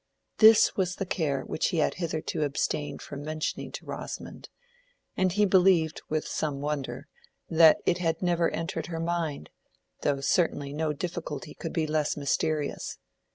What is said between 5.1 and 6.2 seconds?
and he believed,